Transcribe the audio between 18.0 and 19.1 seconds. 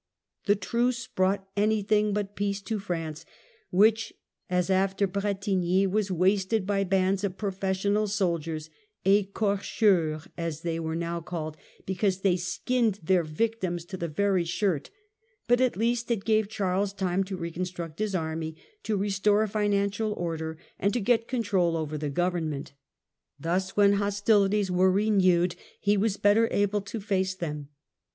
army, to